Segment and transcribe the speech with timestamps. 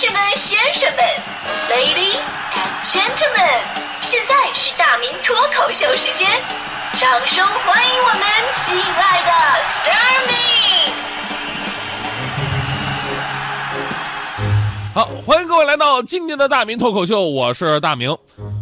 [0.00, 1.04] 士们、先生们
[1.68, 2.16] ，Ladies
[2.54, 3.60] and Gentlemen，
[4.00, 6.26] 现在是大明脱口秀时间，
[6.94, 8.22] 掌声欢迎我们
[8.54, 9.30] 亲爱的
[9.62, 10.34] s t a r m y
[14.94, 18.16] 好，欢迎各位来到今天的大明脱口秀，我是大明。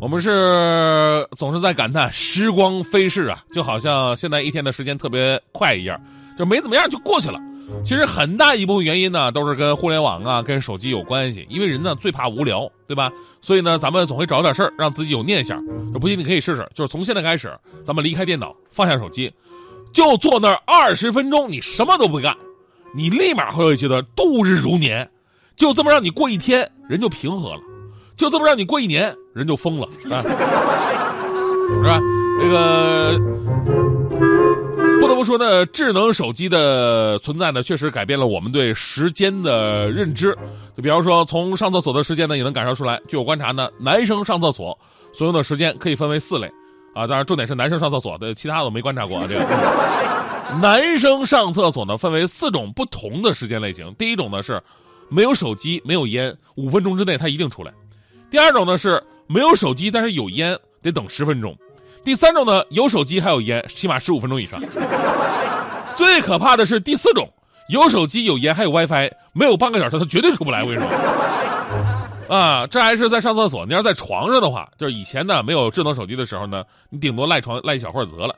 [0.00, 5.96] 我们是总是在感叹时光飞逝啊，就好像现在一天的时间特别快一样，
[6.36, 7.38] 就没怎么样就过去了。
[7.84, 11.46] 其实很大一部分原因呢，都是跟互联网啊、跟手机有关系。
[11.48, 13.10] 因为人呢最怕无聊，对吧？
[13.40, 15.64] 所以呢，咱们总会找点事儿让自己有念想。
[16.00, 17.52] 不信你可以试试，就是从现在开始，
[17.84, 19.32] 咱们离开电脑，放下手机，
[19.92, 22.36] 就坐那儿二十分钟，你什么都不干，
[22.94, 25.08] 你立马会觉得度日如年。
[25.56, 27.60] 就这么让你过一天，人就平和了；
[28.16, 30.22] 就这么让你过一年，人就疯了，是吧？
[31.82, 32.00] 是吧？
[32.40, 33.20] 这个
[35.20, 40.34] 不说呢，智能手机的存在呢，确实改变了我们对时间的认知。
[40.74, 42.98] 就比方说，从上厕所的时间呢，也能感受出来。
[43.06, 44.78] 据我观察呢，男生上厕所
[45.12, 46.50] 所用的时间可以分为四类，
[46.94, 49.26] 啊，当然重点是男生上厕所的，其他的我没观察过啊。
[49.28, 49.44] 这个
[50.62, 53.94] 男生上厕所呢，分为四种不同的时间类型。
[53.98, 54.58] 第一种呢是。
[55.12, 57.72] 没有手机，没有烟，五分钟之内他一定出来。
[58.30, 61.52] 第二种呢是没有手机，但是有烟，得等十分钟。
[62.02, 64.60] 第三种呢有手机还有烟，起码十五分钟以上。
[65.94, 67.30] 最可怕的是第四种，
[67.68, 70.62] 有手机有烟还有 WiFi，没有半个小时他绝对出不来。
[70.62, 70.88] 我跟你说，
[72.34, 73.66] 啊，这还是在上厕所。
[73.66, 78.34] 你要在床上的话，就是以前呢没有智能手机的时候呢，你顶多赖床赖一小会儿得了，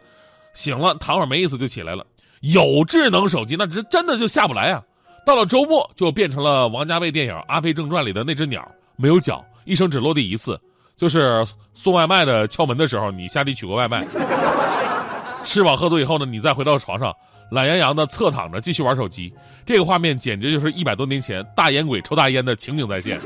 [0.54, 2.04] 醒了躺会儿没意思就起来了。
[2.41, 4.82] 有智能手机那真真的就下不来啊。
[5.24, 8.66] 到了周末，就变成了王家卫电影《阿飞正传》里的那只鸟，
[8.97, 10.60] 没有脚，一生只落地一次，
[10.96, 14.04] 就是送外卖的敲门的时候，你下地取个外卖。
[15.44, 17.12] 吃饱喝足以后呢，你再回到床上，
[17.50, 19.34] 懒洋洋的侧躺着继续玩手机，
[19.66, 23.18] 这个画面简直就是一百多年前大烟鬼抽大烟的情景再现。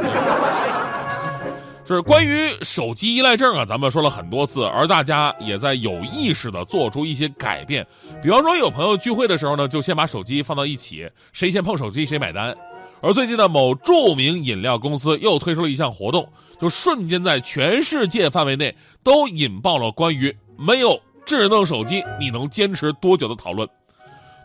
[1.85, 7.87] 就是关于手机依赖症啊，咱们说了很多次，而大家也在有意识的做出一些改变。
[8.21, 12.57] 比方说，有朋友聚会的时候呢，就先把手机放到一起，谁先碰手机谁买单。
[13.01, 16.29] 而最近呢，某著名饮料公司又推出了一项活动，
[16.61, 23.69] 就瞬间在全世界范围内都引爆了关于没有智能手机你能坚持多久的讨论。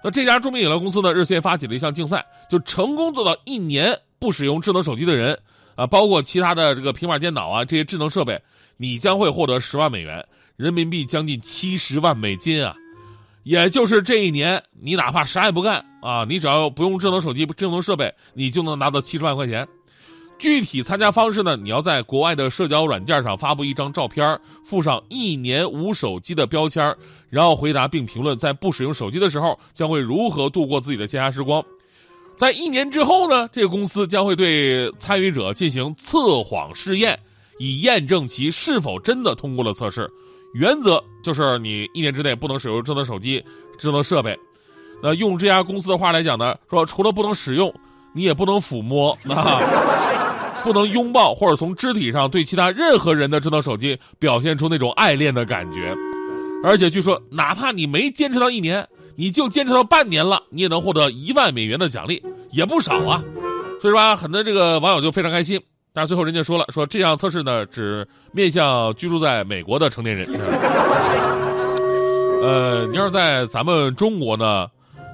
[0.03, 5.39] 那这家著名饮料公司呢，日前发起了一项竞赛，就成功做到一年不使用智能手机的人。
[5.75, 8.39] 啊，包括其他的这个平板电脑啊，这些智能设备，
[8.75, 10.23] 你将会获得十万美元，
[10.57, 12.75] 人民币将近七十万美金啊！
[13.43, 19.65] 也就是这一年，你哪怕啥也不干啊，你只要不用智能手机、智能设备，你就能拿到七十万块钱。
[20.41, 26.83] 具体参加方式呢，你要在国外的社交软件上发布一张照片，附上一年无手机的标签，
[27.29, 31.63] 然后回答并评论在不使用手机的时候将会如何度过自己的闲暇时光。
[32.35, 37.19] 在一年之后呢，这个公司将会对参与者进行测谎试验，
[37.59, 40.09] 以验证其是否真的通过了测试。
[40.55, 43.45] 原则就是你一年之内不能使用智能手机、
[43.77, 44.35] 智能设备。
[45.03, 47.71] 那用这家公司的话来讲呢，说除了不能使用，
[48.11, 49.61] 你也不能抚摸，啊，
[50.63, 55.95] 不能拥抱或者从肢体上对其他任何人的智能手机表现出那种爱恋的感觉。
[56.63, 58.87] 而且据说，哪怕你没坚持到一年。
[59.17, 63.21] 你就坚持到半年了，你也能获得一万美元的奖励，也不少啊。
[63.79, 65.61] 所以说吧，很多这个网友就非常开心。
[65.93, 70.27] 但是最后人家说了，说这项测试呢只面向居住在美国的成年人。
[72.41, 74.65] 呃，你要是在咱们中国呢，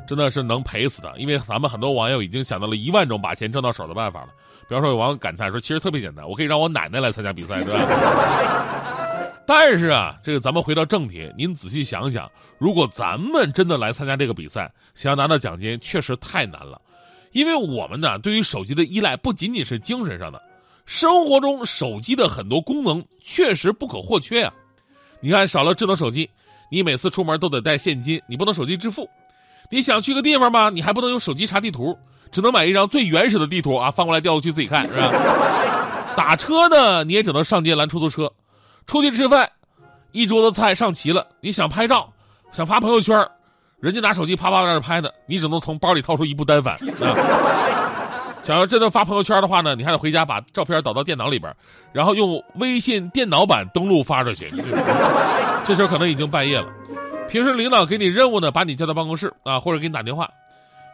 [0.08, 4.28] 真的是能赔死的，因为咱们很多网友已经想到了一万种把钱挣到手的办法了。
[4.68, 9.32] 比方说，有网友感叹说，其实特别简单，我可以让我奶奶来参加比赛，对吧？
[9.48, 16.82] 但是啊，这个咱们回到正题，您仔细想想，如果咱们真的来参加这个比赛，想要拿到奖金，确实太难了。
[17.32, 20.42] 因为我们呢，对于手机的依赖不仅仅是精神上的，
[20.86, 24.54] 生活中手机的很多功能确实不可或缺啊。
[25.22, 26.30] 你看，少了智能手机，
[26.70, 29.10] 你每次出门都得带现金，你不能手机支付。
[29.70, 31.98] 你想去个地方吧，你还不能用手机查地图，
[32.32, 35.12] 只能买一张最原始的地图啊，翻过来调过去自己看，是吧？
[36.16, 38.32] 打车呢，你也只能上街拦出租车。
[38.86, 39.50] 出去吃饭，
[40.12, 42.12] 一桌子菜上齐了，你想拍照，
[42.52, 43.28] 想发朋友圈，
[43.80, 47.16] 人家拿手机啪啪在那拍的，你只能从包里掏出一部单反啊。
[48.44, 51.54] 想要真的发朋友圈的话呢，你还得回家把照片导到电脑里边，
[51.92, 54.50] 然后用微信电脑版登录发出去。
[55.66, 56.68] 这时候可能已经半夜了。
[57.28, 60.30] 平时领导给你任务呢，把你叫到办公室啊，或者给你打电话，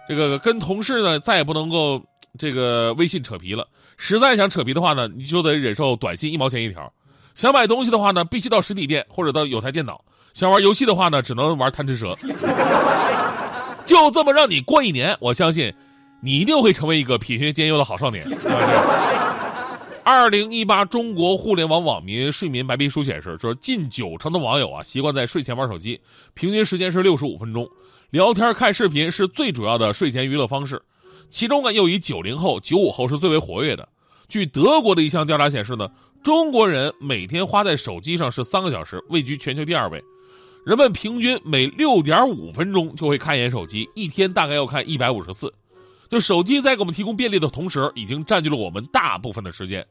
[0.08, 2.04] 这个跟同事呢再也不能够
[2.38, 3.68] 这个微信扯皮了。
[3.98, 6.92] 实在想扯皮的话呢，你就得忍受短信一毛钱一条。
[7.36, 9.96] 想买东西的话呢，必须到实体店或者到有台电脑；
[10.34, 12.16] 想玩游戏的话呢，只能玩贪吃蛇。
[13.86, 15.74] 就这么让你过一年，我相信，
[16.22, 18.26] 你一定会成为一个品学兼优的好少年。
[20.06, 25.98] 二零一八中国互联网网民睡眠白皮书显示，说近九成的网友啊习惯在睡前玩手机，
[26.34, 27.66] 平均时间是六十五分钟。
[28.10, 30.82] 聊天、看视频是最主要的睡前娱乐方式，
[31.30, 33.88] 其中呢又以九零后、九五后是最为活跃的。
[34.28, 35.90] 据德国的一项调查显示呢，
[36.22, 40.04] 中国人每天花在手机上是三个小时，位居全球第二位。
[40.66, 45.54] 人们平均每六点五分钟就会看一眼手机，一天大概要看一百五十次。
[46.14, 49.84] 就手机在给我们提供便利的同时，已经占据了我们大部分的时间。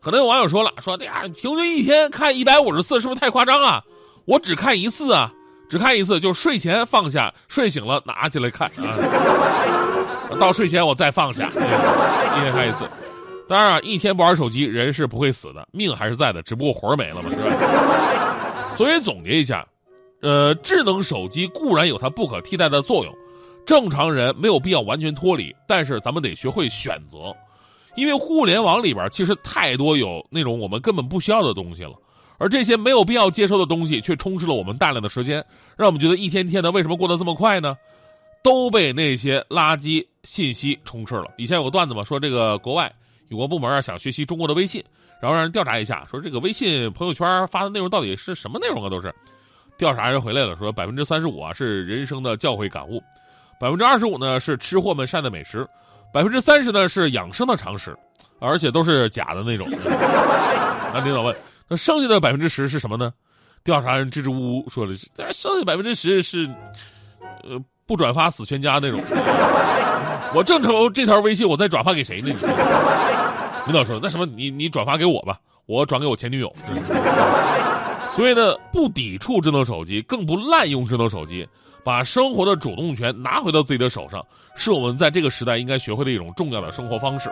[0.00, 3.80] 可能有网友说了，说哎呀，平均一天看一百五十次，是不是太夸张啊？
[4.24, 5.32] 我只看一次啊，
[5.70, 10.36] 只看一次，就睡前放下，睡醒了拿起来看啊。
[10.40, 12.84] 到睡前我再放下，一天看一次。
[13.48, 18.74] 当然啊，一天不玩手机，人是不会死的，命还是在的，只不过魂没了嘛，是吧？
[18.76, 19.64] 所以总结一下，
[20.22, 23.14] 呃，智能手机固然有它不可替代的作用。
[23.64, 27.34] 正常人没有必要完全脱离，但是咱们得学会选择，
[27.94, 31.92] 因为互联网里边其实太多有那种我们根本不需要的东西了，
[32.38, 35.44] 而这些没有必要接收的东西却充斥了我们大量的时间，
[35.76, 37.76] 让我们觉得一天天的为什么过得这么快呢？
[38.42, 41.30] 都被那些垃圾信息充斥了。
[41.38, 42.92] 以前有个段子嘛，说这个国外
[43.28, 44.82] 有关部门啊想学习中国的微信，
[45.20, 48.90] 然后让人调查一下，说这个微信朋友圈发的内容到底是什么内容啊？
[48.90, 49.14] 都是
[49.78, 53.00] 调查人回来了，说百分之三十五啊是人生的教诲感悟。
[53.62, 55.64] 百分之二十五呢是吃货们晒的美食，
[56.12, 57.96] 百分之三十呢是养生的常识，
[58.40, 59.68] 而且都是假的那种。
[60.92, 61.32] 那领导问，
[61.68, 63.12] 那剩下的百分之十是什么呢？
[63.62, 64.92] 调查人支支吾吾说了，
[65.32, 66.44] 剩下百分之十是，
[67.44, 67.56] 呃，
[67.86, 69.00] 不转发死全家那种。
[70.34, 72.34] 我正愁这条微信我再转发给谁呢？
[73.66, 76.52] 领导说，那什么，你你转发给我吧，我转给我前女友。
[78.16, 81.48] 所以呢，不抵触智能手机，更不滥用智能手机。
[81.84, 84.24] 把生活的主动权拿回到自己的手上，
[84.54, 87.30] 是我们在这个时代应该学会的一种重要的生活方式。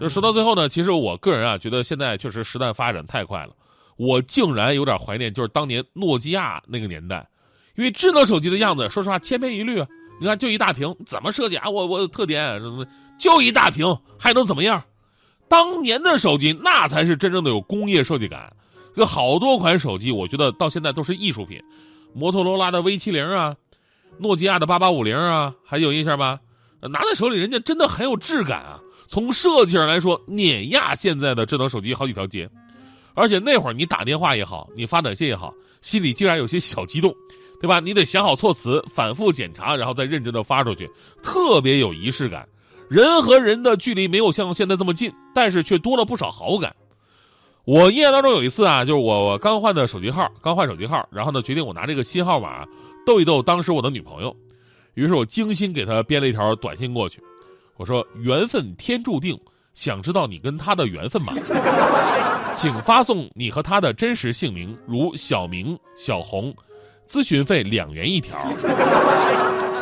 [0.00, 3.52] 就说到最后呢，其实我个人啊，觉得现在确实时代发展太快了，
[3.96, 7.26] 我竟然有点怀念就是当年诺基亚那个年代，
[7.76, 9.86] 因为智能手机的样子，说实话千篇一律啊。
[10.20, 11.68] 你看，就一大屏，怎么设计啊？
[11.68, 12.86] 我我特点什么？
[13.18, 14.82] 就一大屏，还能怎么样？
[15.48, 18.54] 当年的手机那才是真正的有工业设计感，
[18.94, 21.62] 有好多款手机，我觉得到现在都是艺术品。
[22.14, 23.56] 摩托罗拉的 V 七零啊，
[24.18, 26.38] 诺基亚的八八五零啊，还有印象吧？
[26.80, 28.80] 拿在手里，人家真的很有质感啊。
[29.06, 32.48] 从设计上来说，碾压现在的智能手机好几条街。
[33.14, 37.14] 而且那会儿你打电话也好，你发短信也好，心里竟然有些小激动，
[37.60, 37.78] 对吧？
[37.78, 40.90] 你得想好措辞，反复检查，然后再认真的发出去，
[41.22, 42.48] 特别有仪式感。
[42.88, 46.74] 人和人的距离没有像现在这么近，但是却多了不少好感。
[47.64, 52.66] 我印象当中有一次啊，就是我我刚换的手机号，刚换手机号，然后呢决定我拿这个新号码
[53.04, 54.34] 逗一逗当时我的女朋友，
[54.94, 57.22] 于是我精心给她编了一条短信过去，
[57.76, 59.38] 我说缘分天注定，
[59.74, 61.32] 想知道你跟他的缘分吗？
[62.54, 66.54] 请发送你和他的真实姓名，如小明、小红，
[67.08, 68.38] 咨询费两元一条。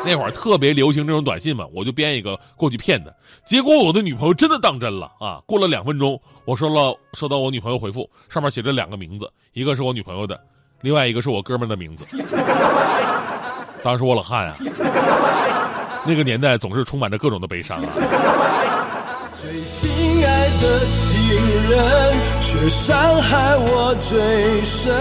[0.02, 3.12] 那会儿特别流行这种短信嘛，我就编一个过去骗他，
[3.44, 5.42] 结果我的女朋友真的当真了啊！
[5.46, 10.40] 过了两分钟，我收了收到我女朋友回复，上面写着两个名字，一个是我女朋友的，
[10.80, 12.06] 另外一个是我哥们的名字。
[13.82, 14.54] 当时我老汉啊！
[16.06, 17.88] 那个年代总是充满着各种的悲伤啊。
[19.34, 19.90] 最心
[20.26, 21.18] 爱的情
[21.70, 24.92] 人，却伤害我最深，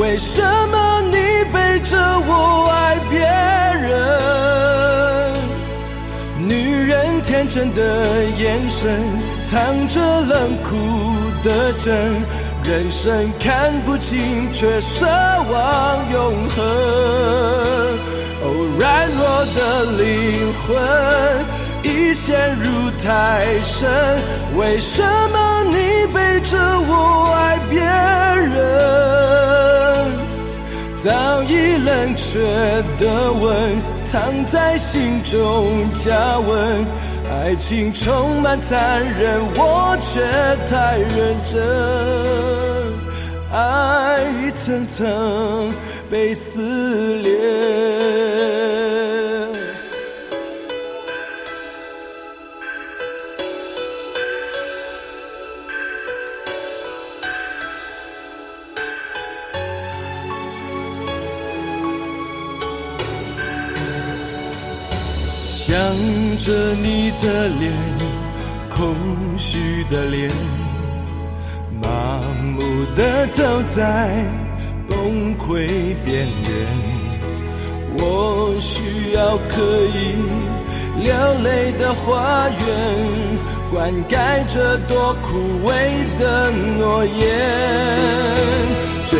[0.00, 1.14] 为什么你
[1.52, 3.18] 背着我爱别
[3.86, 3.98] 人？
[6.48, 9.00] 女人天真的眼神，
[9.44, 10.74] 藏着冷酷
[11.44, 12.20] 的真，
[12.68, 16.62] 人生看不清，却奢望永恒。
[18.42, 18.44] 哦，
[18.78, 19.24] 软弱
[19.56, 19.58] 的
[19.96, 20.04] 灵
[20.66, 20.68] 魂。
[21.82, 23.88] 已陷入太深，
[24.58, 25.00] 为什
[25.32, 27.80] 么你背着我爱别
[28.52, 28.58] 人？
[30.98, 31.08] 早
[31.44, 32.38] 已冷却
[32.98, 36.84] 的吻，藏在心中加温。
[37.30, 40.20] 爱情充满残忍，我却
[40.66, 41.60] 太认真，
[43.52, 45.72] 爱一层层
[46.10, 48.57] 被撕裂。
[66.48, 67.70] 着你的脸，
[68.70, 68.96] 空
[69.36, 70.30] 虚的脸，
[71.82, 72.22] 麻
[72.56, 72.62] 木
[72.96, 74.24] 的走在
[74.88, 75.66] 崩溃
[76.06, 76.78] 边缘。
[77.98, 79.60] 我需要可
[79.92, 81.12] 以流
[81.42, 82.58] 泪的花园，
[83.70, 85.36] 灌溉着多枯
[85.66, 88.87] 萎的诺言。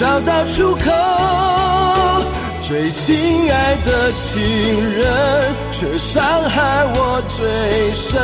[0.00, 0.80] 找到出口，
[2.62, 4.40] 最心爱的情
[4.94, 7.36] 人却伤害我最
[7.90, 8.18] 深。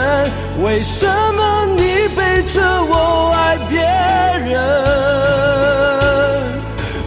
[0.65, 1.83] 为什么你
[2.17, 3.79] 背着我爱别
[4.51, 4.57] 人？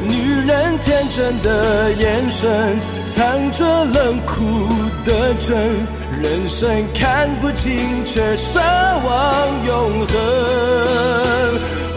[0.07, 0.13] 女
[0.45, 4.67] 人天真的眼神，藏着冷酷
[5.03, 5.57] 的真。
[6.21, 10.13] 人生看不清，却奢望永恒。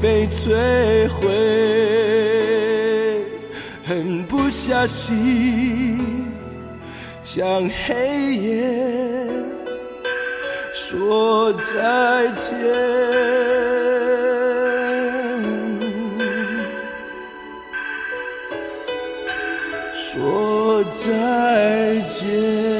[0.00, 1.26] 被摧毁，
[3.86, 6.26] 狠不下心
[7.22, 8.68] 向黑夜
[10.74, 12.52] 说再见，
[19.92, 22.75] 说再见。